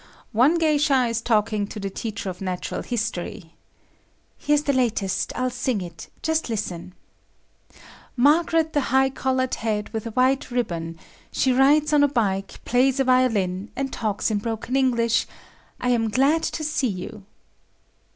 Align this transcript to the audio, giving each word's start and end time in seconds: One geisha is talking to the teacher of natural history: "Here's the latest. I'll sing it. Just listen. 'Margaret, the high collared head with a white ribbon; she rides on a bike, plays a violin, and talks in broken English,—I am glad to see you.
One 0.31 0.55
geisha 0.57 1.05
is 1.05 1.21
talking 1.21 1.67
to 1.67 1.79
the 1.79 1.91
teacher 1.91 2.31
of 2.31 2.41
natural 2.41 2.81
history: 2.81 3.53
"Here's 4.39 4.63
the 4.63 4.73
latest. 4.73 5.31
I'll 5.35 5.51
sing 5.51 5.79
it. 5.79 6.07
Just 6.23 6.49
listen. 6.49 6.95
'Margaret, 8.17 8.73
the 8.73 8.81
high 8.89 9.11
collared 9.11 9.53
head 9.61 9.89
with 9.89 10.07
a 10.07 10.11
white 10.17 10.49
ribbon; 10.49 10.97
she 11.31 11.53
rides 11.53 11.93
on 11.93 12.01
a 12.03 12.07
bike, 12.07 12.65
plays 12.65 12.99
a 12.99 13.03
violin, 13.03 13.69
and 13.75 13.93
talks 13.93 14.31
in 14.31 14.39
broken 14.39 14.75
English,—I 14.75 15.89
am 15.89 16.09
glad 16.09 16.41
to 16.57 16.63
see 16.63 16.87
you. 16.87 17.25